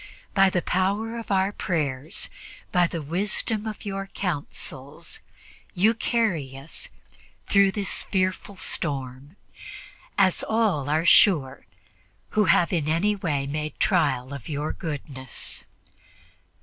By 0.33 0.49
the 0.49 0.63
power 0.63 1.15
of 1.19 1.29
our 1.29 1.51
prayers, 1.51 2.27
by 2.71 2.87
the 2.87 3.03
wisdom 3.03 3.67
of 3.67 3.85
your 3.85 4.07
counsels, 4.07 5.19
you 5.75 5.91
are 5.91 5.91
able 5.93 5.99
to 5.99 6.05
carry 6.09 6.57
us 6.57 6.89
through 7.47 7.73
this 7.73 8.01
fearful 8.01 8.57
storm, 8.57 9.35
as 10.17 10.41
all 10.41 10.89
are 10.89 11.05
sure 11.05 11.61
who 12.29 12.45
have 12.45 12.73
in 12.73 12.87
any 12.87 13.15
way 13.15 13.45
made 13.45 13.79
trial 13.79 14.33
of 14.33 14.49
your 14.49 14.73
goodness. 14.73 15.65